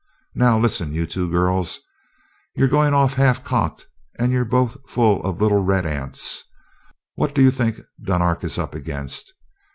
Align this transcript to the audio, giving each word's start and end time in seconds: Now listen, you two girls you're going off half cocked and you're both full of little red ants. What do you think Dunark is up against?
Now 0.33 0.57
listen, 0.57 0.93
you 0.95 1.05
two 1.05 1.29
girls 1.29 1.79
you're 2.55 2.67
going 2.67 2.95
off 2.95 3.13
half 3.13 3.43
cocked 3.43 3.85
and 4.17 4.31
you're 4.31 4.43
both 4.43 4.75
full 4.89 5.21
of 5.23 5.39
little 5.39 5.63
red 5.63 5.85
ants. 5.85 6.43
What 7.13 7.35
do 7.35 7.43
you 7.43 7.51
think 7.51 7.79
Dunark 8.01 8.43
is 8.43 8.57
up 8.57 8.73
against? 8.73 9.31